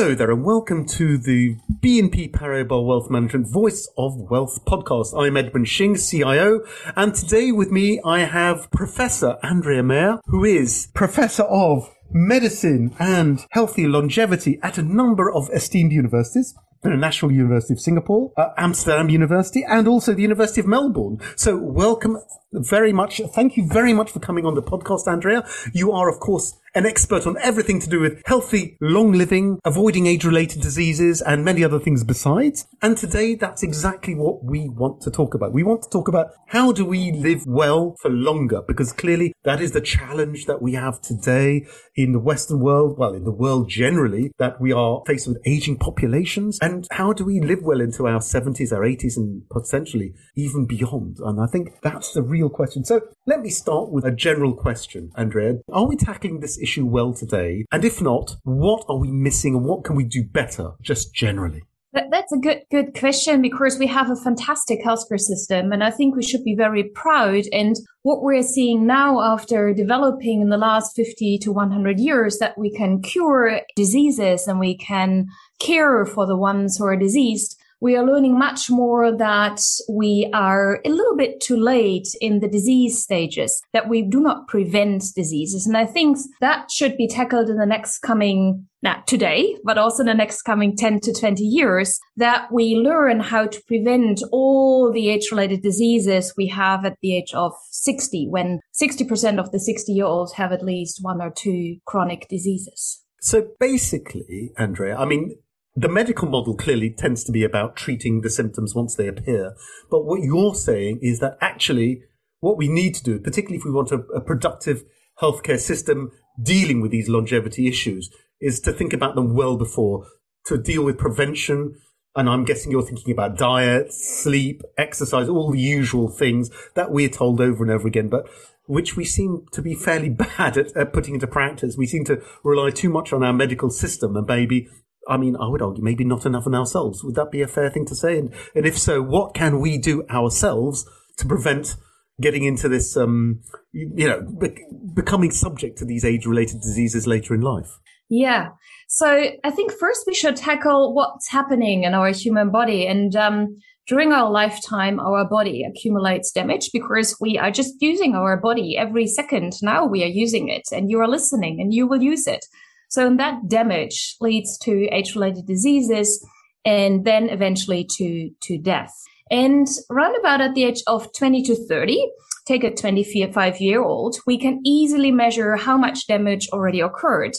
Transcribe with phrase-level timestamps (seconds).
[0.00, 5.12] Hello there and welcome to the BNP Paribas Wealth Management Voice of Wealth podcast.
[5.14, 6.64] I'm Edmund Shing, CIO,
[6.96, 13.44] and today with me I have Professor Andrea Maier, who is Professor of Medicine and
[13.50, 16.54] Healthy Longevity at a number of esteemed universities.
[16.82, 21.20] The National University of Singapore, uh, Amsterdam University, and also the University of Melbourne.
[21.36, 22.16] So welcome
[22.52, 23.20] very much.
[23.34, 25.46] Thank you very much for coming on the podcast, Andrea.
[25.74, 30.06] You are, of course, an expert on everything to do with healthy, long living, avoiding
[30.06, 32.66] age related diseases, and many other things besides.
[32.80, 35.52] And today, that's exactly what we want to talk about.
[35.52, 38.62] We want to talk about how do we live well for longer?
[38.66, 43.14] Because clearly that is the challenge that we have today in the Western world, well,
[43.14, 46.58] in the world generally, that we are faced with aging populations.
[46.62, 51.18] And how do we live well into our 70s, our 80s, and potentially even beyond?
[51.20, 52.84] And I think that's the real question.
[52.84, 55.54] So let me start with a general question, Andrea.
[55.72, 57.64] Are we tackling this issue well today?
[57.72, 61.62] And if not, what are we missing and what can we do better just generally?
[61.92, 66.14] That's a good good question because we have a fantastic healthcare system, and I think
[66.14, 67.46] we should be very proud.
[67.52, 72.38] And what we're seeing now, after developing in the last fifty to one hundred years,
[72.38, 75.26] that we can cure diseases and we can
[75.58, 80.80] care for the ones who are diseased we are learning much more that we are
[80.84, 85.66] a little bit too late in the disease stages, that we do not prevent diseases.
[85.66, 90.02] And I think that should be tackled in the next coming not today, but also
[90.02, 94.90] in the next coming 10 to 20 years, that we learn how to prevent all
[94.90, 99.60] the age related diseases we have at the age of 60, when 60% of the
[99.60, 103.02] 60 year olds have at least one or two chronic diseases.
[103.20, 105.36] So basically, Andrea, I mean,
[105.76, 109.54] the medical model clearly tends to be about treating the symptoms once they appear.
[109.90, 112.02] But what you're saying is that actually
[112.40, 114.82] what we need to do, particularly if we want a, a productive
[115.20, 116.10] healthcare system
[116.42, 118.10] dealing with these longevity issues,
[118.40, 120.06] is to think about them well before,
[120.46, 121.74] to deal with prevention.
[122.16, 127.08] And I'm guessing you're thinking about diet, sleep, exercise, all the usual things that we're
[127.08, 128.28] told over and over again, but
[128.66, 130.08] which we seem to be fairly
[130.38, 131.76] bad at, at putting into practice.
[131.76, 134.68] We seem to rely too much on our medical system and maybe
[135.10, 137.02] I mean, I would argue maybe not enough on ourselves.
[137.02, 138.16] Would that be a fair thing to say?
[138.16, 140.88] And, and if so, what can we do ourselves
[141.18, 141.76] to prevent
[142.20, 143.40] getting into this, um,
[143.72, 144.56] you know, be-
[144.94, 147.78] becoming subject to these age related diseases later in life?
[148.08, 148.50] Yeah.
[148.88, 152.86] So I think first we should tackle what's happening in our human body.
[152.86, 158.36] And um, during our lifetime, our body accumulates damage because we are just using our
[158.36, 159.54] body every second.
[159.62, 162.44] Now we are using it and you are listening and you will use it.
[162.90, 166.26] So that damage leads to age-related diseases
[166.64, 168.92] and then eventually to, to death.
[169.30, 172.04] And round about at the age of 20 to 30,
[172.46, 177.36] take a 25 year old, we can easily measure how much damage already occurred.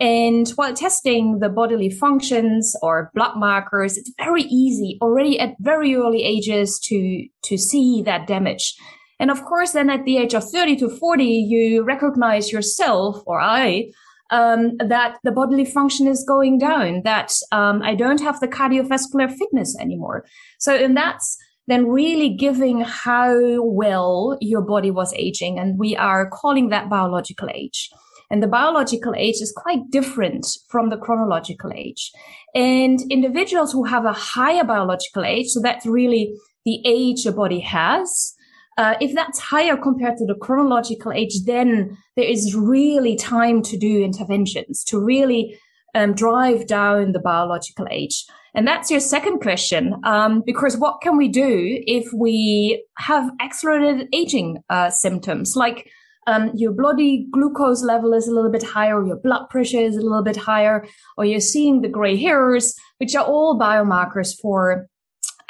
[0.00, 5.94] And while testing the bodily functions or blood markers, it's very easy already at very
[5.94, 8.74] early ages to, to see that damage.
[9.20, 13.38] And of course, then at the age of 30 to 40, you recognize yourself or
[13.38, 13.90] I
[14.30, 19.30] um, that the bodily function is going down, that um, I don't have the cardiovascular
[19.32, 20.24] fitness anymore.
[20.58, 21.36] So, and that's
[21.66, 25.58] then really giving how well your body was aging.
[25.58, 27.90] And we are calling that biological age.
[28.30, 32.10] And the biological age is quite different from the chronological age.
[32.54, 36.34] And individuals who have a higher biological age, so that's really
[36.64, 38.33] the age your body has,
[38.76, 43.76] uh, if that's higher compared to the chronological age, then there is really time to
[43.76, 45.58] do interventions to really
[45.94, 48.24] um, drive down the biological age.
[48.54, 54.08] And that's your second question, um, because what can we do if we have accelerated
[54.12, 55.90] aging uh, symptoms, like
[56.26, 60.00] um, your bloody glucose level is a little bit higher, your blood pressure is a
[60.00, 60.86] little bit higher,
[61.16, 64.86] or you're seeing the gray hairs, which are all biomarkers for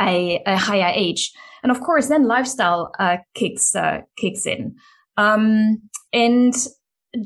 [0.00, 1.32] a, a higher age.
[1.62, 4.76] And of course, then lifestyle uh, kicks uh, kicks in.
[5.16, 5.82] Um,
[6.12, 6.54] and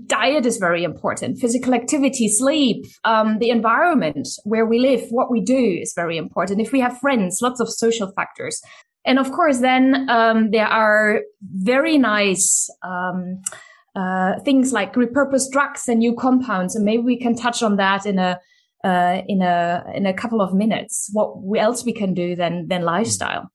[0.06, 1.38] diet is very important.
[1.38, 6.60] Physical activity, sleep, um, the environment where we live, what we do is very important.
[6.60, 8.60] If we have friends, lots of social factors.
[9.04, 13.40] And of course, then um, there are very nice um,
[13.96, 18.06] uh, things like repurposed drugs and new compounds, and maybe we can touch on that
[18.06, 18.38] in a
[18.84, 21.10] uh, in a in a couple of minutes.
[21.12, 23.50] What else we can do than than lifestyle?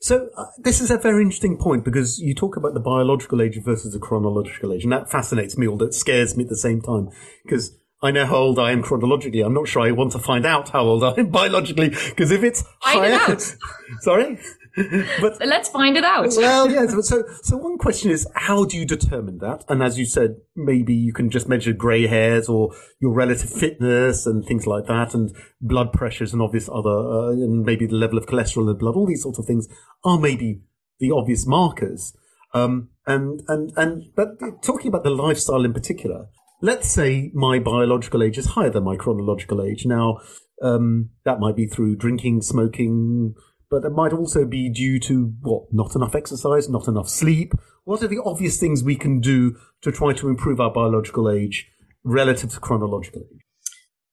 [0.00, 3.58] So uh, this is a very interesting point because you talk about the biological age
[3.64, 5.68] versus the chronological age, and that fascinates me.
[5.68, 7.10] All that scares me at the same time
[7.44, 9.40] because I know how old I am chronologically.
[9.40, 12.42] I'm not sure I want to find out how old I am biologically because if
[12.42, 13.56] it's find higher, it out.
[14.00, 14.38] sorry.
[15.20, 16.28] but let's find it out.
[16.36, 16.86] well, yeah.
[17.00, 19.64] So, so one question is, how do you determine that?
[19.68, 24.26] And as you said, maybe you can just measure grey hairs or your relative fitness
[24.26, 28.18] and things like that, and blood pressures and obvious other, uh, and maybe the level
[28.18, 28.94] of cholesterol in the blood.
[28.94, 29.68] All these sorts of things
[30.04, 30.62] are maybe
[30.98, 32.16] the obvious markers.
[32.54, 36.26] Um, and and and but talking about the lifestyle in particular,
[36.62, 39.84] let's say my biological age is higher than my chronological age.
[39.86, 40.18] Now,
[40.62, 43.34] um, that might be through drinking, smoking,
[43.70, 45.64] but it might also be due to what?
[45.72, 47.52] Not enough exercise, not enough sleep.
[47.84, 51.70] What are the obvious things we can do to try to improve our biological age
[52.04, 53.40] relative to chronological age?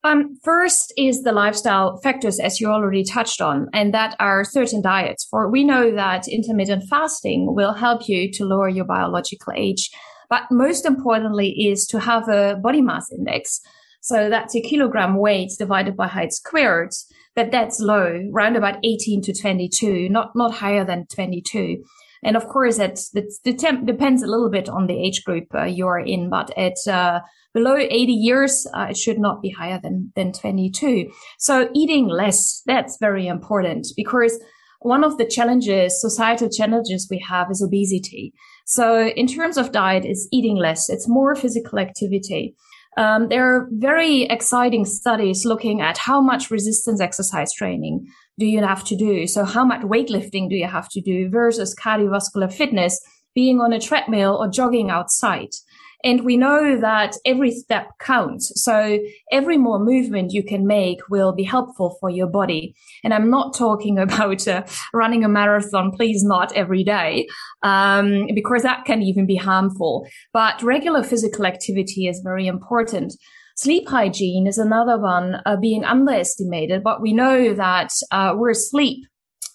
[0.04, 4.81] Um, first is the lifestyle factors, as you already touched on, and that are certain
[4.81, 5.25] diets.
[5.31, 9.90] For we know that intermittent fasting will help you to lower your biological age,
[10.30, 13.62] but most importantly is to have a body mass index.
[14.01, 16.92] So that's a kilogram weight divided by height squared
[17.36, 21.84] that that's low, around about 18 to 22, not, not higher than 22.
[22.24, 23.00] And of course, it
[23.44, 27.20] depends a little bit on the age group uh, you're in, but at uh,
[27.54, 31.12] below 80 years, uh, it should not be higher than, than 22.
[31.38, 34.40] So eating less, that's very important because
[34.80, 38.34] one of the challenges, societal challenges we have is obesity.
[38.66, 40.90] So in terms of diet, it's eating less.
[40.90, 42.56] It's more physical activity.
[42.98, 48.08] Um, there are very exciting studies looking at how much resistance exercise training
[48.40, 49.28] do you have to do?
[49.28, 53.00] So how much weightlifting do you have to do versus cardiovascular fitness,
[53.34, 55.50] being on a treadmill or jogging outside?
[56.04, 58.52] And we know that every step counts.
[58.64, 59.00] So
[59.32, 62.76] every more movement you can make will be helpful for your body.
[63.04, 64.64] And I'm not talking about uh,
[64.94, 67.28] running a marathon, please not every day,
[67.64, 70.08] um, because that can even be harmful.
[70.34, 73.14] But regular physical activity is very important.
[73.58, 79.06] Sleep hygiene is another one uh, being underestimated, but we know that uh, we're asleep.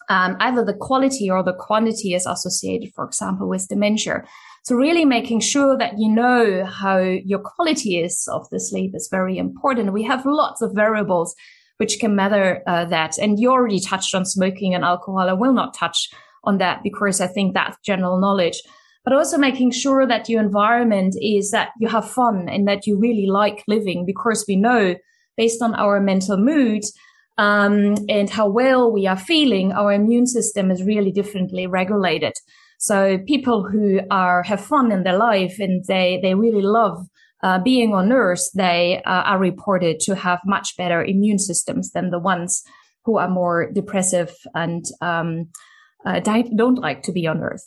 [0.09, 4.25] Um, either the quality or the quantity is associated, for example, with dementia.
[4.63, 9.09] So really making sure that you know how your quality is of the sleep is
[9.11, 9.93] very important.
[9.93, 11.35] We have lots of variables
[11.79, 13.17] which can matter uh, that.
[13.17, 15.31] And you already touched on smoking and alcohol.
[15.31, 16.11] I will not touch
[16.45, 18.61] on that because I think that's general knowledge.
[19.03, 22.99] But also making sure that your environment is that you have fun and that you
[22.99, 24.95] really like living because we know
[25.39, 26.83] based on our mental mood
[27.39, 32.35] um, and how well we are feeling, our immune system is really differently regulated.
[32.81, 37.07] So people who are have fun in their life and they they really love
[37.43, 42.11] uh, being on Earth, they uh, are reported to have much better immune systems than
[42.11, 42.63] the ones
[43.05, 45.49] who are more depressive and um,
[46.07, 47.67] uh, don't like to be on Earth.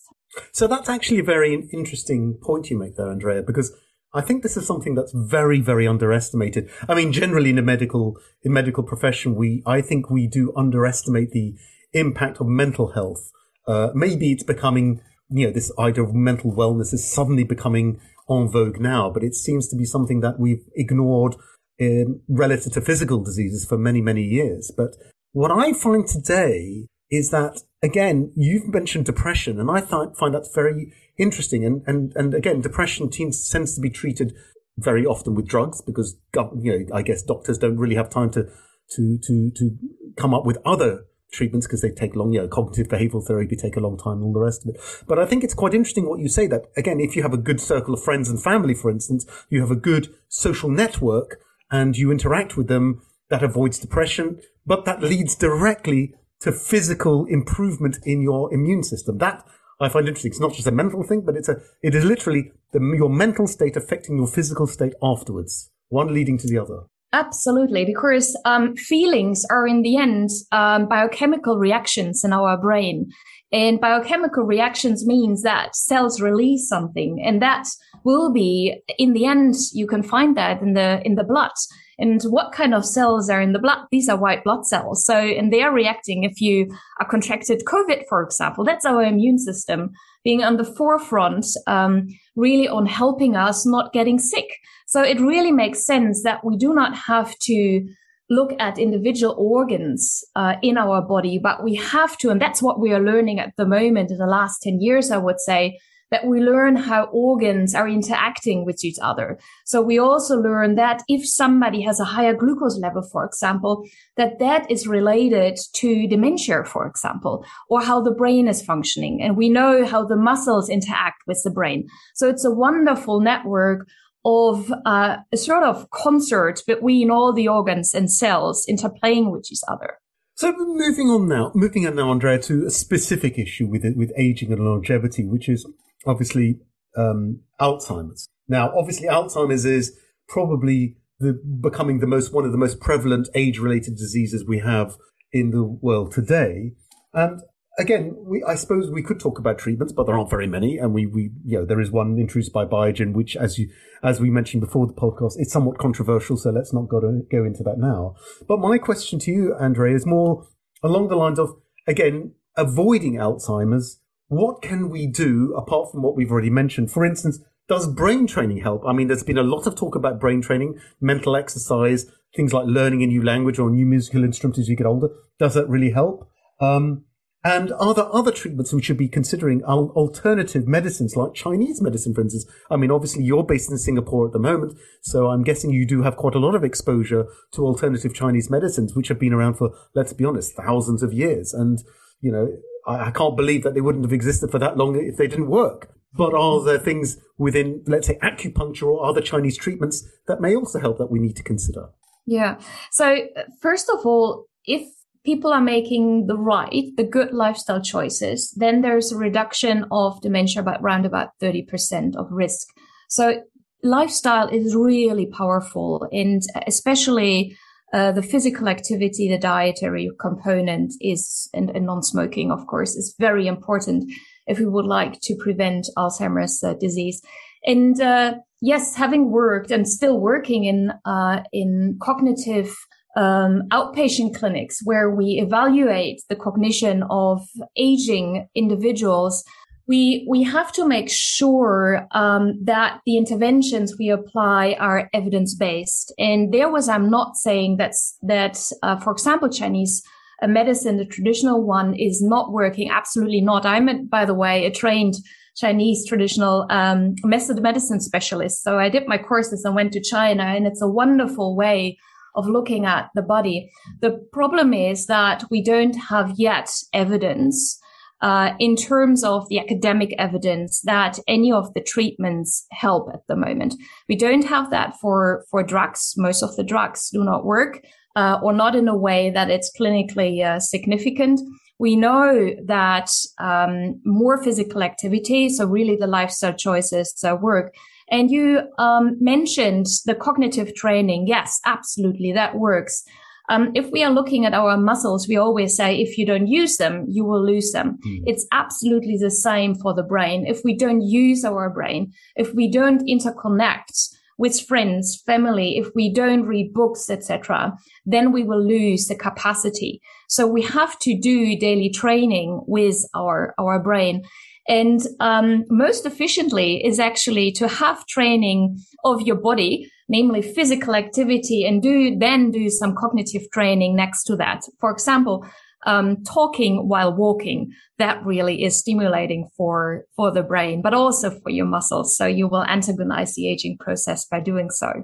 [0.52, 3.72] So that's actually a very interesting point you make there, Andrea, because
[4.16, 6.72] I think this is something that's very, very underestimated.
[6.90, 11.32] I mean, generally in the medical in medical profession, we I think we do underestimate
[11.32, 11.54] the
[11.94, 13.30] impact of mental health
[13.68, 18.00] uh, maybe it's becoming, you know, this idea of mental wellness is suddenly becoming
[18.30, 21.36] en vogue now, but it seems to be something that we've ignored
[21.78, 24.72] in relative to physical diseases for many, many years.
[24.76, 24.96] But
[25.32, 30.50] what I find today is that, again, you've mentioned depression, and I th- find that
[30.54, 31.66] very interesting.
[31.66, 34.34] And, and, and again, depression tends, tends to be treated
[34.78, 38.48] very often with drugs because, you know, I guess doctors don't really have time to,
[38.92, 39.78] to, to, to
[40.18, 43.76] come up with other treatments because they take long, you know, cognitive behavioral therapy take
[43.76, 44.82] a long time and all the rest of it.
[45.08, 47.38] But I think it's quite interesting what you say that again, if you have a
[47.38, 51.40] good circle of friends and family, for instance, you have a good social network
[51.72, 57.98] and you interact with them, that avoids depression, but that leads directly to physical improvement
[58.04, 59.18] in your immune system.
[59.18, 59.44] That
[59.80, 60.32] I find interesting.
[60.32, 63.48] It's not just a mental thing, but it's a, it is literally the, your mental
[63.48, 66.84] state affecting your physical state afterwards, one leading to the other.
[67.14, 73.12] Absolutely, because um, feelings are in the end um, biochemical reactions in our brain.
[73.52, 77.68] And biochemical reactions means that cells release something, and that
[78.04, 79.54] will be in the end.
[79.74, 81.52] You can find that in the in the blood.
[82.00, 83.86] And what kind of cells are in the blood?
[83.92, 85.06] These are white blood cells.
[85.06, 88.64] So, and they are reacting if you are contracted COVID, for example.
[88.64, 89.92] That's our immune system
[90.24, 94.48] being on the forefront, um, really on helping us not getting sick.
[94.88, 97.88] So it really makes sense that we do not have to
[98.30, 102.80] look at individual organs uh, in our body, but we have to, and that's what
[102.80, 105.80] we are learning at the moment in the last 10 years, I would say,
[106.14, 109.40] that we learn how organs are interacting with each other.
[109.66, 113.84] So we also learn that if somebody has a higher glucose level, for example,
[114.16, 119.24] that that is related to dementia, for example, or how the brain is functioning.
[119.24, 121.88] And we know how the muscles interact with the brain.
[122.14, 123.88] So it's a wonderful network
[124.24, 129.66] of uh, a sort of concert between all the organs and cells interplaying with each
[129.68, 129.98] other.
[130.36, 134.52] So moving on now, moving on now, Andrea, to a specific issue with with aging
[134.52, 135.66] and longevity, which is
[136.06, 136.60] obviously
[136.98, 138.28] um, Alzheimer's.
[138.48, 143.96] Now, obviously, Alzheimer's is probably the, becoming the most one of the most prevalent age-related
[143.96, 144.96] diseases we have
[145.32, 146.74] in the world today.
[147.14, 147.42] And
[147.80, 150.78] again, we, I suppose we could talk about treatments, but there aren't very many.
[150.78, 153.70] And we, we, you know, there is one introduced by Biogen, which, as you,
[154.04, 156.38] as we mentioned before the podcast, it's somewhat controversial.
[156.38, 158.16] So let's not go, to, go into that now.
[158.48, 160.48] But my question to you, Andre, is more
[160.84, 161.56] along the lines of,
[161.88, 164.00] again, avoiding Alzheimer's.
[164.34, 166.92] What can we do apart from what we've already mentioned?
[166.92, 168.84] For instance, does brain training help?
[168.84, 172.66] I mean, there's been a lot of talk about brain training, mental exercise, things like
[172.66, 175.10] learning a new language or a new musical instrument as you get older.
[175.38, 176.28] Does that really help?
[176.60, 177.06] Um,
[177.44, 182.22] and are there other treatments we should be considering alternative medicines like Chinese medicine, for
[182.22, 182.48] instance?
[182.72, 186.02] I mean, obviously you're based in Singapore at the moment, so I'm guessing you do
[186.02, 189.76] have quite a lot of exposure to alternative Chinese medicines, which have been around for,
[189.94, 191.54] let's be honest, thousands of years.
[191.54, 191.84] And,
[192.20, 192.48] you know,
[192.88, 195.50] I, I can't believe that they wouldn't have existed for that long if they didn't
[195.50, 195.90] work.
[196.16, 200.80] But are there things within, let's say, acupuncture or other Chinese treatments that may also
[200.80, 201.90] help that we need to consider?
[202.28, 202.60] Yeah.
[202.92, 203.28] So,
[203.62, 204.88] first of all, if
[205.26, 210.62] people are making the right, the good lifestyle choices, then there's a reduction of dementia
[210.62, 212.68] by around about 30% of risk.
[213.10, 213.42] So
[213.84, 217.58] lifestyle is really powerful and especially
[217.94, 223.46] uh, the physical activity, the dietary component is, and, and non-smoking, of course, is very
[223.48, 224.12] important
[224.48, 227.22] if we would like to prevent Alzheimer's uh, disease.
[227.66, 232.76] And uh, yes, having worked and still working in uh, in cognitive
[233.16, 237.42] um, outpatient clinics where we evaluate the cognition of
[237.78, 239.44] aging individuals,
[239.88, 246.14] we we have to make sure um, that the interventions we apply are evidence based.
[246.18, 250.02] And there was I'm not saying that's that uh, for example Chinese
[250.42, 252.90] uh, medicine, the traditional one, is not working.
[252.90, 253.66] Absolutely not.
[253.66, 255.16] I'm by the way a trained
[255.56, 258.64] Chinese traditional um, method medicine specialist.
[258.64, 261.98] So I did my courses and went to China, and it's a wonderful way
[262.36, 263.70] of looking at the body.
[264.02, 267.80] The problem is that we don't have yet evidence
[268.24, 273.36] uh, in terms of the academic evidence that any of the treatments help at the
[273.36, 273.76] moment.
[274.08, 276.14] We don't have that for, for drugs.
[276.16, 279.72] Most of the drugs do not work uh, or not in a way that it's
[279.78, 281.42] clinically uh, significant.
[281.80, 287.76] We know that um, more physical activity, so really the lifestyle choices uh, work,
[288.10, 291.28] and you um, mentioned the cognitive training.
[291.28, 293.04] Yes, absolutely, that works.
[293.50, 296.78] Um, if we are looking at our muscles, we always say if you don't use
[296.78, 297.98] them, you will lose them.
[298.06, 298.24] Mm.
[298.26, 300.46] It's absolutely the same for the brain.
[300.48, 306.12] If we don't use our brain, if we don't interconnect with friends, family, if we
[306.12, 310.02] don't read books, etc., then we will lose the capacity.
[310.28, 314.24] So we have to do daily training with our, our brain.
[314.68, 321.66] And um, most efficiently is actually to have training of your body, namely physical activity,
[321.66, 324.62] and do then do some cognitive training next to that.
[324.80, 325.46] For example,
[325.86, 331.50] um, talking while walking that really is stimulating for for the brain, but also for
[331.50, 332.16] your muscles.
[332.18, 335.04] So you will antagonize the aging process by doing so.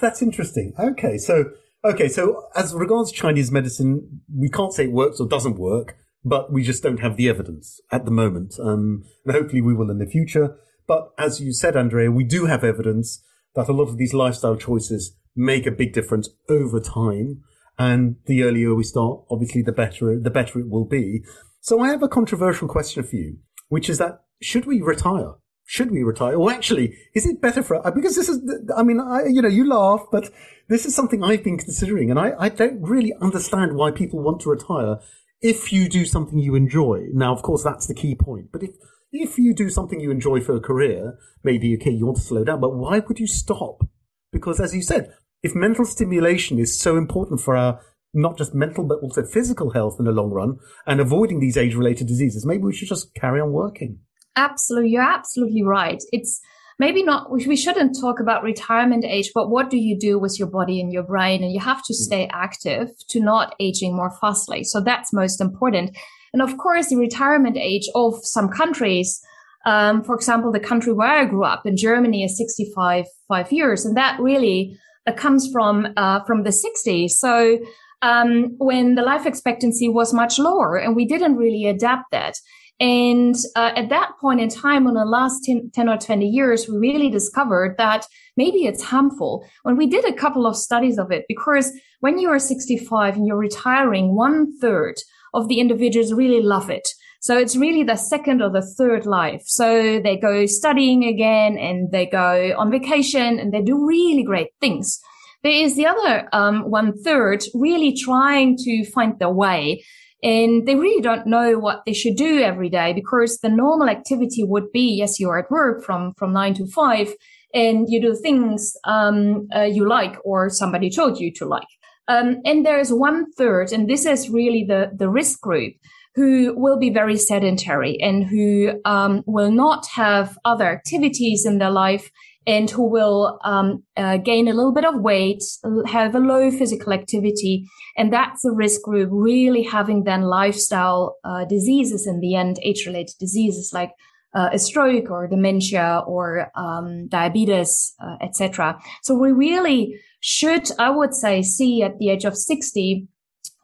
[0.00, 0.72] That's interesting.
[0.78, 1.44] Okay, so
[1.84, 6.52] okay, so as regards Chinese medicine, we can't say it works or doesn't work but
[6.52, 8.54] we just don't have the evidence at the moment.
[8.60, 10.56] Um, and hopefully we will in the future.
[10.86, 13.22] But as you said, Andrea, we do have evidence
[13.58, 17.42] that a lot of these lifestyle choices make a big difference over time.
[17.76, 21.24] And the earlier we start, obviously, the better, the better it will be.
[21.60, 23.38] So I have a controversial question for you,
[23.68, 25.34] which is that should we retire?
[25.64, 26.36] Should we retire?
[26.36, 28.40] Or actually, is it better for, uh, because this is,
[28.76, 30.30] I mean, I, you know, you laugh, but
[30.68, 34.40] this is something I've been considering and I, I don't really understand why people want
[34.42, 34.98] to retire
[35.40, 37.08] if you do something you enjoy.
[37.12, 38.50] Now, of course, that's the key point.
[38.52, 38.70] But if
[39.12, 42.44] if you do something you enjoy for a career, maybe okay, you want to slow
[42.44, 43.86] down, but why would you stop?
[44.32, 47.80] Because as you said, if mental stimulation is so important for our
[48.14, 51.74] not just mental but also physical health in the long run and avoiding these age
[51.74, 53.98] related diseases, maybe we should just carry on working.
[54.36, 56.02] Absolutely, you're absolutely right.
[56.12, 56.40] It's
[56.78, 60.48] maybe not we shouldn't talk about retirement age but what do you do with your
[60.48, 61.96] body and your brain and you have to mm.
[61.96, 65.96] stay active to not aging more fastly so that's most important
[66.32, 69.20] and of course the retirement age of some countries
[69.66, 73.84] um, for example the country where i grew up in germany is 65 five years
[73.84, 77.58] and that really uh, comes from uh, from the 60s so
[78.00, 82.34] um, when the life expectancy was much lower and we didn't really adapt that
[82.80, 86.68] And uh, at that point in time, in the last 10, 10, or 20 years,
[86.68, 88.06] we really discovered that
[88.36, 89.44] maybe it's harmful.
[89.64, 93.26] When we did a couple of studies of it, because when you are 65 and
[93.26, 94.94] you're retiring, one third
[95.34, 96.86] of the individuals really love it.
[97.20, 99.42] So it's really the second or the third life.
[99.46, 104.50] So they go studying again and they go on vacation and they do really great
[104.60, 105.00] things.
[105.42, 109.82] There is the other um, one third really trying to find their way
[110.22, 114.42] and they really don't know what they should do every day because the normal activity
[114.42, 117.14] would be yes you're at work from from nine to five
[117.54, 121.68] and you do things um, uh, you like or somebody told you to like
[122.08, 125.74] um, and there's one third and this is really the the risk group
[126.14, 131.70] who will be very sedentary and who um, will not have other activities in their
[131.70, 132.10] life
[132.48, 135.44] and who will um, uh, gain a little bit of weight,
[135.86, 137.68] have a low physical activity.
[137.96, 142.86] And that's a risk group really having then lifestyle uh, diseases in the end, age
[142.86, 143.92] related diseases like
[144.34, 148.78] uh, a stroke or dementia or um, diabetes, uh, etc.
[149.02, 153.06] So we really should, I would say, see at the age of 60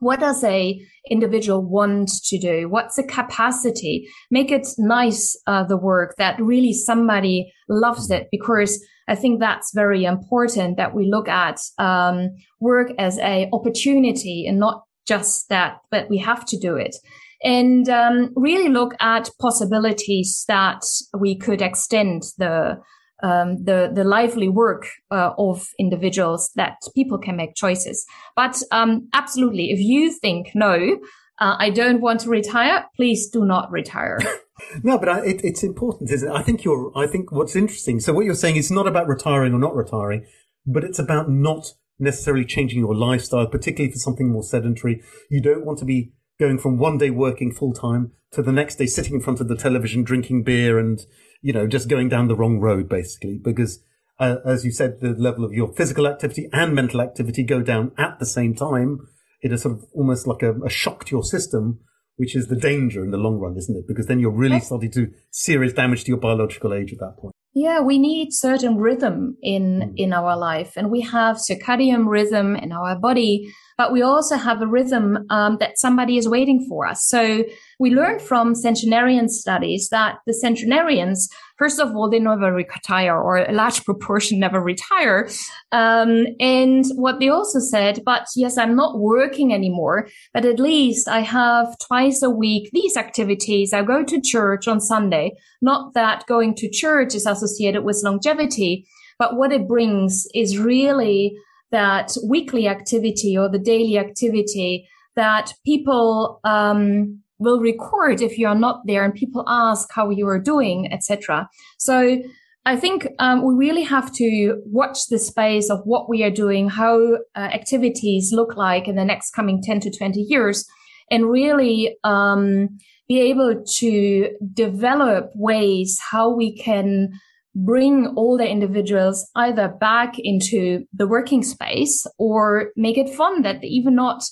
[0.01, 0.79] what does a
[1.11, 2.69] individual want to do?
[2.69, 4.07] What's the capacity?
[4.31, 9.73] Make it nice, uh, the work that really somebody loves it because I think that's
[9.75, 12.31] very important that we look at, um,
[12.61, 16.97] work as a opportunity and not just that, but we have to do it
[17.45, 20.83] and um, really look at possibilities that
[21.19, 22.81] we could extend the
[23.25, 28.05] um, the the lively work uh, of individuals that people can make choices.
[28.37, 30.99] But um, absolutely, if you think no,
[31.41, 34.19] uh, I don't want to retire, please do not retire.
[34.83, 36.35] no, but I, it, it's important, isn't it?
[36.35, 36.93] I think you're.
[36.95, 37.99] I think what's interesting.
[37.99, 40.27] So what you're saying is not about retiring or not retiring,
[40.67, 45.03] but it's about not necessarily changing your lifestyle, particularly for something more sedentary.
[45.31, 48.77] You don't want to be going from one day working full time to the next
[48.77, 51.01] day sitting in front of the television drinking beer and
[51.45, 53.81] you know, just going down the wrong road, basically, because
[54.19, 57.93] uh, as you said, the level of your physical activity and mental activity go down
[57.99, 59.07] at the same time.
[59.43, 61.81] It is sort of almost like a, a shock to your system,
[62.17, 63.87] which is the danger in the long run, isn't it?
[63.87, 67.19] Because then you're really starting to do serious damage to your biological age at that
[67.19, 67.35] point.
[67.53, 69.93] Yeah, we need certain rhythm in mm.
[69.97, 74.63] in our life, and we have circadian rhythm in our body, but we also have
[74.63, 77.07] a rhythm um, that somebody is waiting for us.
[77.07, 77.45] So
[77.79, 83.39] we learned from centenarian studies that the centenarians, first of all, they never retire, or
[83.39, 85.29] a large proportion never retire.
[85.73, 91.09] Um, and what they also said, but yes, I'm not working anymore, but at least
[91.09, 93.73] I have twice a week these activities.
[93.73, 95.33] I go to church on Sunday.
[95.61, 98.87] Not that going to church is associated with longevity,
[99.19, 101.37] but what it brings is really
[101.75, 108.55] that weekly activity or the daily activity that people um, will record if you are
[108.55, 111.49] not there and people ask how you are doing, etc.
[111.79, 112.23] So
[112.65, 116.69] I think um, we really have to watch the space of what we are doing,
[116.69, 120.65] how uh, activities look like in the next coming 10 to 20 years,
[121.11, 122.69] and really um,
[123.09, 127.11] be able to develop ways how we can
[127.55, 133.61] bring all the individuals either back into the working space or make it fun that
[133.61, 134.23] they even not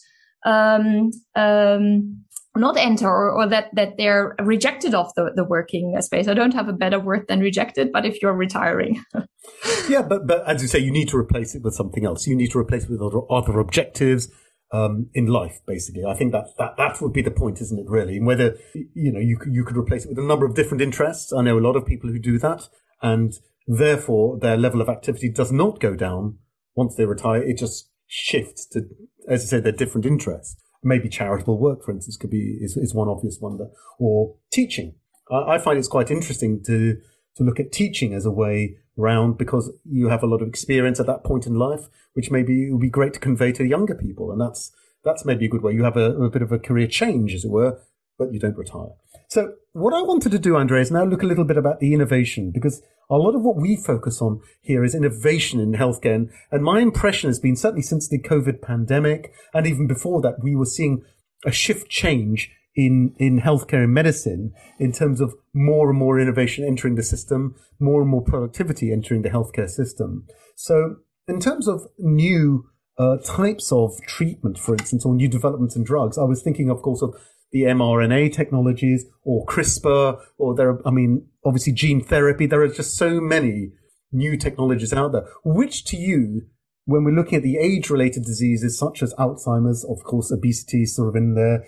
[0.44, 2.24] um, um,
[2.56, 6.28] not enter or, or, that that they're rejected off the, the working space.
[6.28, 9.02] I don't have a better word than rejected, but if you're retiring.
[9.88, 12.26] yeah, but but as you say, you need to replace it with something else.
[12.26, 14.28] You need to replace it with other, other objectives
[14.72, 16.04] um, in life, basically.
[16.04, 18.16] I think that, that that would be the point, isn't it, really?
[18.16, 21.32] And whether, you know, you you could replace it with a number of different interests.
[21.32, 22.68] I know a lot of people who do that
[23.02, 23.32] and
[23.66, 26.38] therefore their level of activity does not go down
[26.74, 27.42] once they retire.
[27.42, 28.82] It just shifts to,
[29.28, 32.94] as I said, their different interests maybe charitable work, for instance, could be is, is
[32.94, 33.58] one obvious one,
[33.98, 34.94] or teaching.
[35.30, 36.96] I, I, find it's quite interesting to
[37.36, 41.00] to look at teaching as a way round because you have a lot of experience
[41.00, 43.94] at that point in life, which maybe it would be great to convey to younger
[43.94, 44.72] people, and that's
[45.04, 45.72] that's maybe a good way.
[45.72, 47.80] You have a, a bit of a career change, as it were,
[48.18, 48.90] but you don't retire.
[49.28, 51.94] So what I wanted to do, Andre, is now look a little bit about the
[51.94, 56.14] innovation because a lot of what we focus on here is innovation in healthcare.
[56.14, 60.42] And, and my impression has been certainly since the COVID pandemic and even before that,
[60.42, 61.02] we were seeing
[61.44, 66.64] a shift change in, in healthcare and medicine in terms of more and more innovation
[66.64, 70.26] entering the system, more and more productivity entering the healthcare system.
[70.56, 70.96] So
[71.28, 72.66] in terms of new
[72.98, 76.82] uh, types of treatment, for instance, or new developments in drugs, I was thinking, of
[76.82, 77.14] course, of
[77.52, 82.46] the mRNA technologies or CRISPR or there are, I mean, obviously gene therapy.
[82.46, 83.72] There are just so many
[84.10, 85.26] new technologies out there.
[85.44, 86.42] Which to you,
[86.84, 91.08] when we're looking at the age related diseases such as Alzheimer's, of course, obesity sort
[91.08, 91.64] of in there,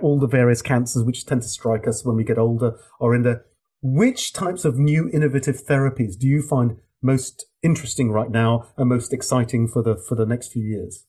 [0.00, 3.22] all the various cancers which tend to strike us when we get older are in
[3.22, 3.44] there.
[3.82, 9.12] Which types of new innovative therapies do you find most interesting right now and most
[9.12, 11.04] exciting for the for the next few years?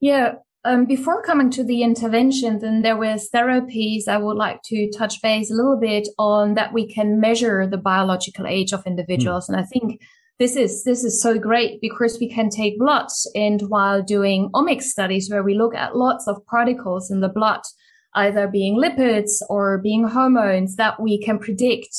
[0.00, 4.08] Yeah, um, before coming to the intervention, then there was therapies.
[4.08, 7.76] I would like to touch base a little bit on that we can measure the
[7.76, 9.54] biological age of individuals, mm.
[9.54, 10.00] and I think
[10.38, 14.84] this is this is so great because we can take blood and while doing omics
[14.84, 17.60] studies where we look at lots of particles in the blood,
[18.14, 21.94] either being lipids or being hormones, that we can predict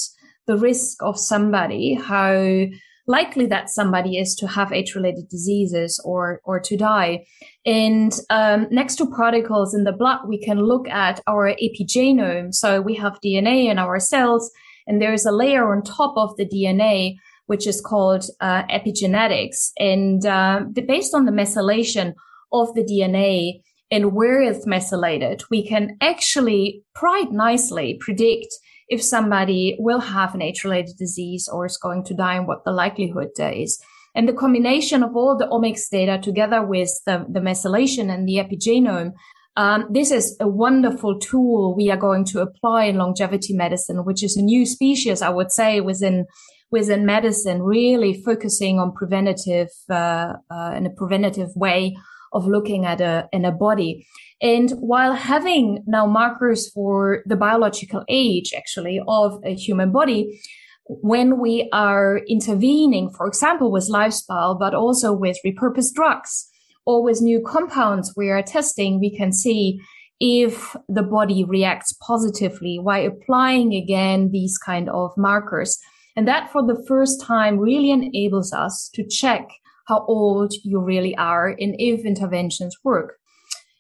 [0.48, 2.66] the risk of somebody, how
[3.10, 7.26] likely that somebody is to have age-related diseases or or to die.
[7.66, 12.54] And um, next to particles in the blood, we can look at our epigenome.
[12.54, 14.50] So we have DNA in our cells,
[14.88, 17.16] and there is a layer on top of the DNA
[17.48, 19.72] which is called uh, epigenetics.
[19.80, 22.14] And uh, based on the methylation
[22.54, 28.54] of the DNA and where it's methylated, we can actually quite nicely predict
[28.90, 32.72] if somebody will have an age-related disease or is going to die and what the
[32.72, 33.82] likelihood is.
[34.16, 38.38] And the combination of all the omics data together with the, the methylation and the
[38.38, 39.14] epigenome,
[39.56, 44.24] um, this is a wonderful tool we are going to apply in longevity medicine, which
[44.24, 46.26] is a new species, I would say, within
[46.72, 51.98] within medicine, really focusing on preventative uh, uh, in a preventative way
[52.34, 54.06] of looking at a in a body.
[54.42, 60.42] And while having now markers for the biological age, actually, of a human body,
[60.86, 66.50] when we are intervening, for example, with lifestyle, but also with repurposed drugs
[66.86, 69.80] or with new compounds we are testing, we can see
[70.20, 75.78] if the body reacts positively while applying again these kind of markers.
[76.16, 79.48] And that for the first time really enables us to check
[79.90, 83.18] how old you really are and if interventions work.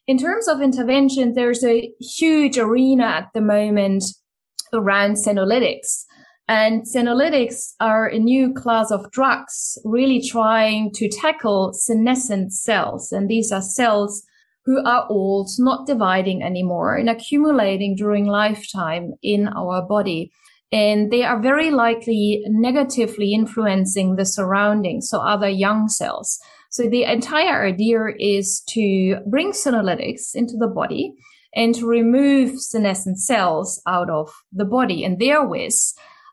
[0.08, 4.04] In terms of intervention, there's a huge arena at the moment
[4.74, 6.06] around senolytics.
[6.48, 13.12] And senolytics are a new class of drugs really trying to tackle senescent cells.
[13.12, 14.24] And these are cells
[14.66, 20.32] who are old, not dividing anymore and accumulating during lifetime in our body.
[20.72, 26.40] And they are very likely negatively influencing the surroundings, so other young cells.
[26.70, 31.16] So the entire idea is to bring senolytics into the body
[31.56, 35.74] and to remove senescent cells out of the body and therewith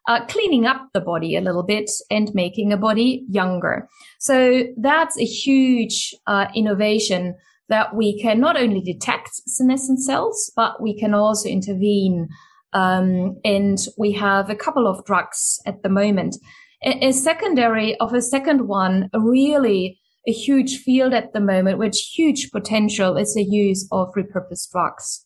[0.07, 3.89] uh, cleaning up the body a little bit and making a body younger.
[4.19, 7.35] So that's a huge uh, innovation
[7.69, 12.29] that we can not only detect senescent cells, but we can also intervene.
[12.73, 16.37] Um, and we have a couple of drugs at the moment.
[16.85, 22.13] A, a secondary of a second one, really a huge field at the moment, which
[22.15, 25.25] huge potential is the use of repurposed drugs.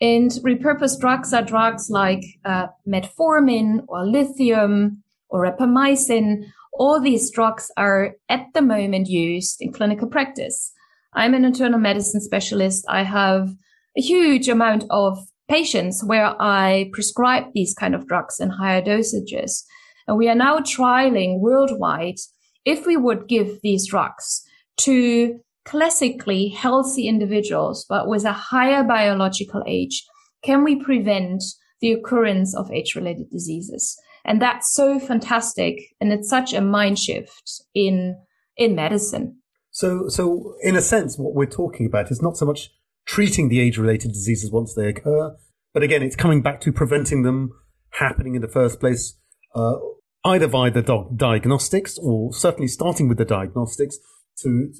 [0.00, 6.44] And repurposed drugs are drugs like uh, metformin or lithium or rapamycin.
[6.72, 10.72] All these drugs are at the moment used in clinical practice.
[11.14, 12.84] I'm an internal medicine specialist.
[12.88, 13.50] I have
[13.96, 19.64] a huge amount of patients where I prescribe these kind of drugs in higher dosages.
[20.06, 22.16] And we are now trialing worldwide
[22.64, 24.42] if we would give these drugs
[24.78, 30.04] to classically healthy individuals, but with a higher biological age,
[30.42, 31.42] can we prevent
[31.80, 33.96] the occurrence of age related diseases?
[34.24, 35.80] And that's so fantastic.
[36.00, 38.16] And it's such a mind shift in,
[38.56, 39.38] in medicine.
[39.70, 42.70] So, so in a sense, what we're talking about is not so much
[43.06, 45.36] treating the age related diseases once they occur,
[45.74, 47.50] but again, it's coming back to preventing them
[47.98, 49.18] happening in the first place,
[49.54, 49.74] uh,
[50.24, 53.98] either via the diagnostics or certainly starting with the diagnostics
[54.38, 54.72] to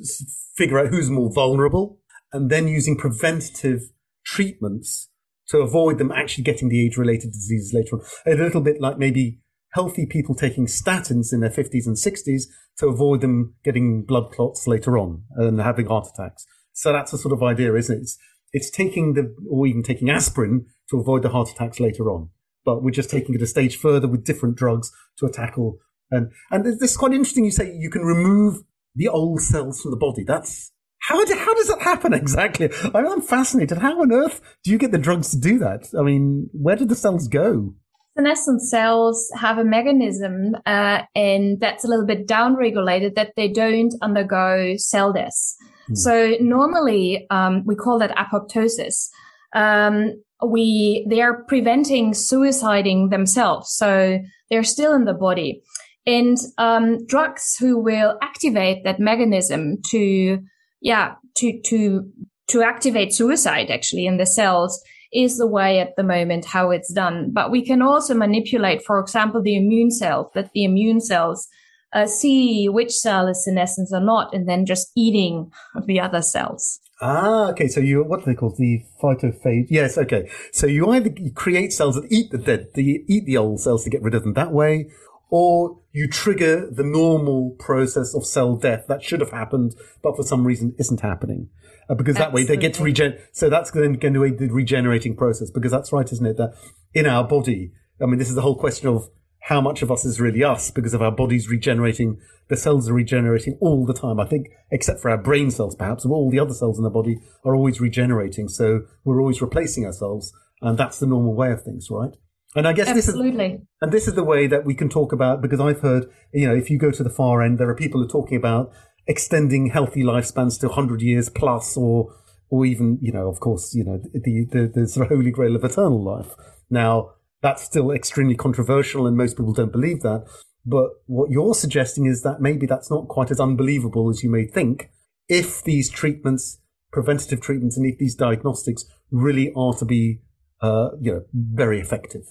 [0.57, 1.99] figure out who's more vulnerable
[2.33, 3.81] and then using preventative
[4.25, 5.11] treatments
[5.49, 8.03] to avoid them actually getting the age related diseases later on.
[8.27, 9.41] A little bit like maybe
[9.75, 12.45] healthy people taking statins in their 50s and 60s
[12.79, 16.47] to avoid them getting blood clots later on and having heart attacks.
[16.73, 18.01] So that's the sort of idea, isn't it?
[18.03, 18.19] It's,
[18.53, 22.31] it's taking the, or even taking aspirin to avoid the heart attacks later on
[22.65, 25.79] but we're just taking it a stage further with different drugs to tackle.
[26.11, 27.45] And and this is quite interesting.
[27.45, 28.63] You say you can remove
[28.95, 30.25] the old cells from the body.
[30.25, 32.71] That's how do, how does that happen exactly?
[32.95, 33.79] I'm fascinated.
[33.79, 35.89] How on earth do you get the drugs to do that?
[35.99, 37.75] I mean, where do the cells go?
[38.17, 43.95] Senescent cells have a mechanism, uh, and that's a little bit downregulated that they don't
[44.03, 45.57] undergo cell death.
[45.87, 45.95] Hmm.
[45.95, 49.09] So normally, um, we call that apoptosis.
[49.55, 54.18] Um, we they are preventing suiciding themselves, so
[54.51, 55.62] they're still in the body.
[56.05, 60.40] And um, drugs who will activate that mechanism to,
[60.81, 62.11] yeah, to to
[62.49, 66.92] to activate suicide actually in the cells is the way at the moment how it's
[66.92, 67.31] done.
[67.33, 71.49] But we can also manipulate, for example, the immune cells, that the immune cells
[71.93, 75.51] uh, see which cell is senescent or not, and then just eating
[75.87, 76.81] the other cells.
[77.01, 77.69] Ah, okay.
[77.69, 78.57] So you what are they called?
[78.59, 79.67] The phytophage.
[79.69, 80.31] Yes, okay.
[80.53, 83.91] So you either create cells that eat the dead, the eat the old cells to
[83.91, 84.89] get rid of them that way,
[85.29, 90.23] or you trigger the normal process of cell death that should have happened, but for
[90.23, 91.49] some reason isn't happening.
[91.91, 92.43] Uh, because that Absolutely.
[92.43, 93.19] way they get to regen.
[93.33, 95.51] So that's then going to be the regenerating process.
[95.51, 96.37] Because that's right, isn't it?
[96.37, 96.55] That
[96.95, 99.09] in our body, I mean, this is the whole question of
[99.43, 102.19] how much of us is really us because of our bodies regenerating.
[102.49, 104.21] The cells are regenerating all the time.
[104.21, 107.19] I think, except for our brain cells, perhaps, all the other cells in the body
[107.45, 108.49] are always regenerating.
[108.49, 110.33] So we're always replacing ourselves.
[110.61, 112.15] And that's the normal way of things, right?
[112.55, 113.49] And I guess Absolutely.
[113.49, 116.07] this is, and this is the way that we can talk about, because I've heard,
[116.33, 118.37] you know, if you go to the far end, there are people who are talking
[118.37, 118.73] about
[119.07, 122.15] extending healthy lifespans to 100 years plus, or,
[122.51, 125.57] or even, you know, of course, you know, the, the, the sort of holy grail
[125.57, 126.35] of eternal life.
[126.71, 130.27] Now, that's still extremely controversial and most people don't believe that.
[130.65, 134.47] But what you're suggesting is that maybe that's not quite as unbelievable as you may
[134.47, 134.91] think
[135.29, 136.61] if these treatments,
[136.93, 140.21] preventative treatments and if these diagnostics really are to be,
[140.61, 142.23] uh, you know, very effective.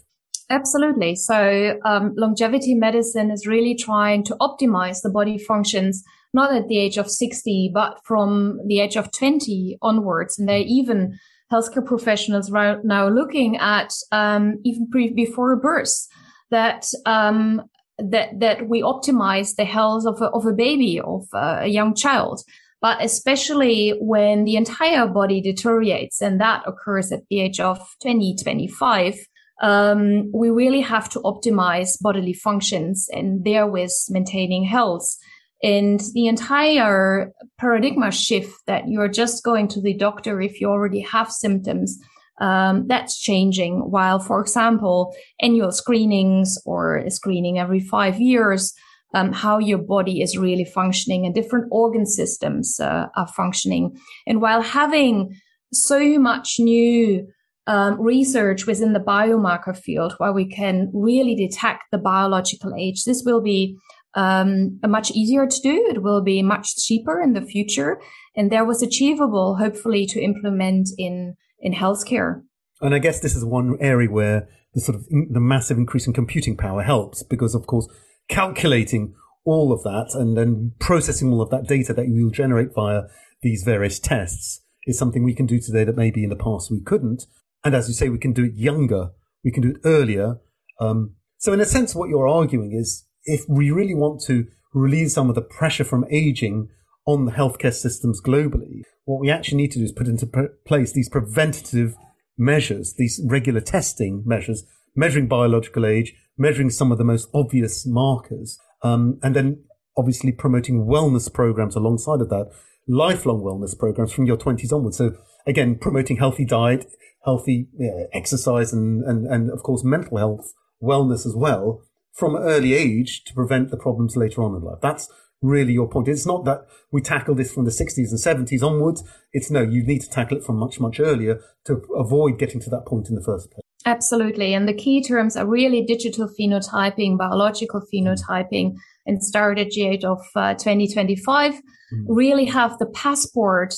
[0.49, 1.15] Absolutely.
[1.15, 6.77] So um, longevity medicine is really trying to optimize the body functions, not at the
[6.77, 10.37] age of 60, but from the age of 20 onwards.
[10.37, 11.17] And they even
[11.51, 16.07] healthcare professionals right now looking at um, even pre- before birth
[16.49, 17.61] that um,
[17.97, 22.41] that that we optimize the health of a, of a baby of a young child
[22.81, 28.35] but especially when the entire body deteriorates and that occurs at the age of 20
[28.41, 29.15] 25
[29.61, 35.15] um, we really have to optimize bodily functions and therewith maintaining health.
[35.63, 41.01] And the entire paradigm shift that you're just going to the doctor if you already
[41.01, 41.99] have symptoms,
[42.39, 43.91] um, that's changing.
[43.91, 48.73] While, for example, annual screenings or screening every five years,
[49.13, 53.95] um, how your body is really functioning and different organ systems uh, are functioning.
[54.25, 55.39] And while having
[55.73, 57.27] so much new
[57.67, 63.03] um, research within the biomarker field where we can really detect the biological age.
[63.03, 63.77] This will be
[64.15, 65.87] um, much easier to do.
[65.89, 67.99] It will be much cheaper in the future,
[68.35, 72.41] and there was achievable, hopefully, to implement in in healthcare.
[72.81, 76.13] And I guess this is one area where the sort of the massive increase in
[76.13, 77.87] computing power helps, because of course,
[78.29, 82.73] calculating all of that and then processing all of that data that you will generate
[82.73, 83.03] via
[83.41, 86.79] these various tests is something we can do today that maybe in the past we
[86.79, 87.25] couldn't.
[87.63, 89.11] And as you say, we can do it younger,
[89.43, 90.39] we can do it earlier.
[90.79, 95.11] Um, so, in a sense, what you're arguing is if we really want to relieve
[95.11, 96.69] some of the pressure from aging
[97.05, 100.27] on the healthcare systems globally, what we actually need to do is put into
[100.65, 101.95] place these preventative
[102.37, 104.63] measures, these regular testing measures,
[104.95, 109.63] measuring biological age, measuring some of the most obvious markers, um, and then
[109.97, 112.49] obviously promoting wellness programs alongside of that,
[112.87, 114.97] lifelong wellness programs from your 20s onwards.
[114.97, 116.85] So again, promoting healthy diet,
[117.25, 122.43] healthy uh, exercise and, and, and of course mental health, wellness as well from an
[122.43, 124.79] early age to prevent the problems later on in life.
[124.81, 125.09] That's
[125.41, 126.07] really your point.
[126.07, 129.03] It's not that we tackle this from the 60s and 70s onwards.
[129.33, 132.69] It's no, you need to tackle it from much, much earlier to avoid getting to
[132.69, 133.63] that point in the first place.
[133.85, 134.53] Absolutely.
[134.53, 138.75] And the key terms are really digital phenotyping, biological phenotyping,
[139.07, 141.53] and start at the age of uh, 2025.
[141.53, 141.59] Mm.
[142.07, 143.73] Really have the passport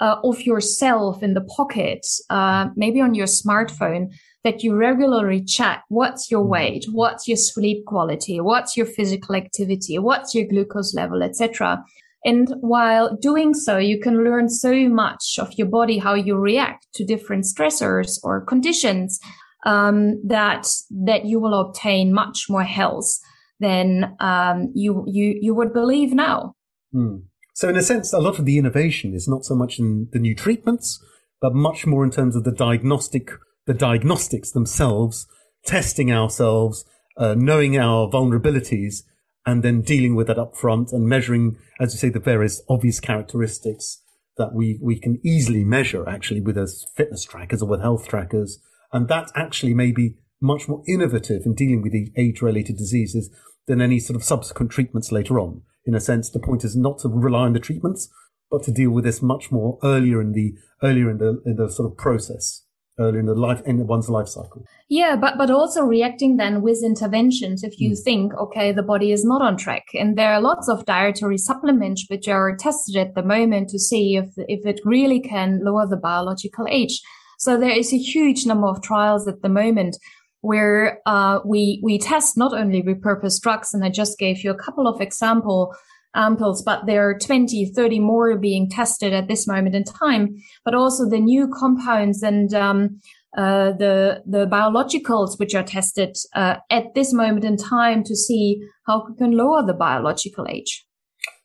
[0.00, 4.12] uh, of yourself in the pocket, uh, maybe on your smartphone,
[4.44, 6.50] that you regularly check what's your mm-hmm.
[6.50, 11.82] weight, what's your sleep quality, what's your physical activity, what's your glucose level, etc.
[12.24, 16.86] And while doing so, you can learn so much of your body, how you react
[16.94, 19.18] to different stressors or conditions,
[19.66, 23.18] um, that that you will obtain much more health
[23.60, 26.54] than um, you you you would believe now.
[26.94, 27.24] Mm.
[27.54, 30.18] So, in a sense, a lot of the innovation is not so much in the
[30.18, 31.02] new treatments,
[31.40, 33.30] but much more in terms of the diagnostic,
[33.66, 35.26] the diagnostics themselves,
[35.64, 36.84] testing ourselves,
[37.16, 39.02] uh, knowing our vulnerabilities,
[39.46, 43.00] and then dealing with that up front and measuring, as you say, the various obvious
[43.00, 44.02] characteristics
[44.36, 48.58] that we, we can easily measure actually with as fitness trackers or with health trackers.
[48.92, 53.30] And that actually may be much more innovative in dealing with the age related diseases
[53.66, 56.98] than any sort of subsequent treatments later on in a sense, the point is not
[57.00, 58.08] to rely on the treatments,
[58.50, 61.70] but to deal with this much more earlier in the earlier in the in the
[61.70, 62.64] sort of process,
[62.98, 64.64] earlier in the life in one's life cycle.
[64.88, 67.98] Yeah, but but also reacting then with interventions if you mm.
[67.98, 72.06] think, okay, the body is not on track, and there are lots of dietary supplements
[72.08, 75.96] which are tested at the moment to see if if it really can lower the
[75.96, 77.00] biological age.
[77.38, 79.96] So there is a huge number of trials at the moment
[80.40, 84.62] where uh, we we test not only repurposed drugs, and I just gave you a
[84.62, 85.74] couple of example
[86.14, 90.74] amples, but there are 20, 30 more being tested at this moment in time, but
[90.74, 93.00] also the new compounds and um,
[93.36, 98.60] uh, the the biologicals which are tested uh, at this moment in time to see
[98.86, 100.86] how we can lower the biological age.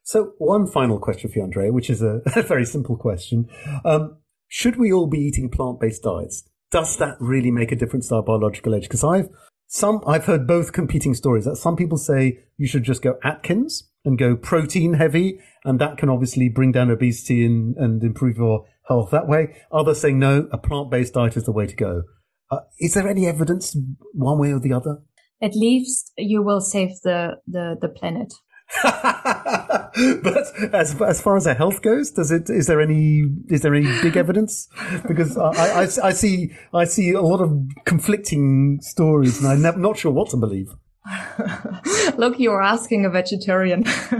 [0.04, 3.50] So, one final question for you, Andrea, which is a, a very simple question:
[3.86, 6.44] um, Should we all be eating plant-based diets?
[6.72, 8.84] Does that really make a difference to our biological age?
[8.84, 9.30] Because I've
[9.68, 11.46] some I've heard both competing stories.
[11.46, 15.98] That some people say you should just go Atkins and go protein heavy, and that
[15.98, 19.56] can obviously bring down obesity and, and improve your health that way.
[19.72, 22.04] Others saying no, a plant based diet is the way to go.
[22.52, 23.78] Uh, is there any evidence
[24.14, 24.98] one way or the other?
[25.42, 28.34] At least you will save the, the, the planet.
[28.84, 30.46] but
[30.76, 32.52] as as far as our health goes, does it?
[32.52, 34.68] Is there any is there any big evidence?
[35.08, 37.52] Because I, I, I see I see a lot of
[37.86, 40.68] conflicting stories, and I'm not sure what to believe.
[42.18, 43.82] Look, you are asking a vegetarian.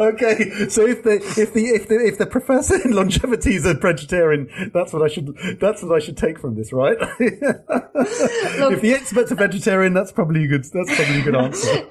[0.00, 3.74] okay, so if the if the if the if the professor in longevity is a
[3.74, 6.98] vegetarian, that's what I should that's what I should take from this, right?
[7.20, 11.86] Look, if the expert's a vegetarian, that's probably a good that's probably a good answer.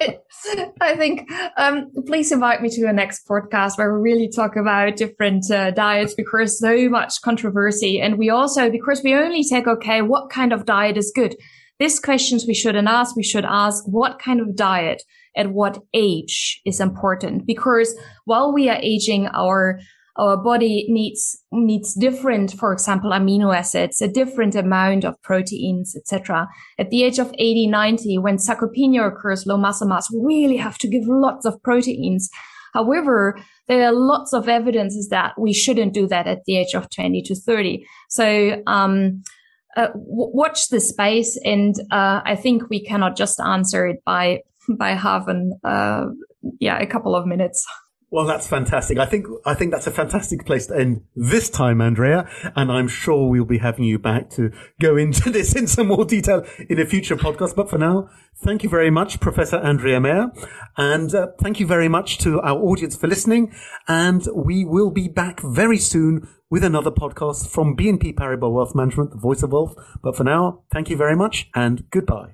[0.82, 4.97] I think um, please invite me to a next podcast where we really talk about
[4.97, 10.02] different uh, diets because so much controversy, and we also because we only take okay,
[10.02, 11.36] what kind of diet is good
[11.80, 13.15] these questions we shouldn't ask.
[13.15, 15.04] We should ask what kind of diet
[15.36, 19.80] at what age is important because while we are aging, our
[20.18, 26.50] our body needs needs different, for example, amino acids, a different amount of proteins, etc.
[26.78, 30.78] At the age of 80, 90, when sarcopenia occurs, low muscle mass, we really have
[30.80, 32.30] to give lots of proteins.
[32.74, 36.89] However, there are lots of evidences that we shouldn't do that at the age of
[36.89, 37.86] 20 to 30.
[38.10, 39.24] So, um,
[39.76, 44.42] uh, w- watch the space, and uh, I think we cannot just answer it by
[44.70, 46.08] by having uh,
[46.60, 47.66] yeah a couple of minutes.
[48.12, 48.98] Well, that's fantastic.
[48.98, 52.28] I think I think that's a fantastic place to end this time, Andrea.
[52.56, 56.06] And I'm sure we'll be having you back to go into this in some more
[56.06, 57.56] detail in a future podcast.
[57.56, 60.32] But for now, thank you very much, Professor Andrea Maier,
[60.76, 63.54] and uh, thank you very much to our audience for listening.
[63.88, 69.12] And we will be back very soon with another podcast from BNP Paribas Wealth Management,
[69.12, 69.76] the voice of wealth.
[70.02, 72.28] But for now, thank you very much and goodbye.